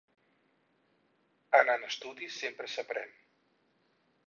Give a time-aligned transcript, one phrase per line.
[1.59, 3.15] Anant a estudi sempre s'aprèn.